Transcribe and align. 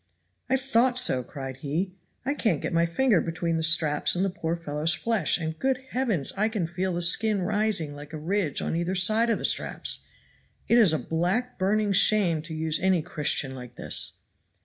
"I 0.49 0.57
thought 0.57 0.97
so," 0.97 1.21
cried 1.21 1.57
he; 1.57 1.93
"I 2.25 2.33
can't 2.33 2.59
get 2.59 2.73
my 2.73 2.87
finger 2.87 3.21
between 3.21 3.57
the 3.57 3.61
straps 3.61 4.15
and 4.15 4.25
the 4.25 4.31
poor 4.31 4.55
fellow's 4.55 4.95
flesh, 4.95 5.37
and, 5.37 5.59
good 5.59 5.77
heavens 5.91 6.33
I 6.35 6.49
can 6.49 6.65
feel 6.65 6.93
the 6.95 7.03
skin 7.03 7.43
rising 7.43 7.93
like 7.93 8.11
a 8.11 8.17
ridge 8.17 8.63
on 8.63 8.75
each 8.75 9.05
side 9.05 9.29
of 9.29 9.37
the 9.37 9.45
straps; 9.45 9.99
it 10.67 10.79
is 10.79 10.91
a 10.91 10.97
black, 10.97 11.59
burning 11.59 11.93
shame 11.93 12.41
to 12.41 12.53
use 12.55 12.79
any 12.79 13.03
Christian 13.03 13.53
like 13.53 13.75
this." 13.75 14.13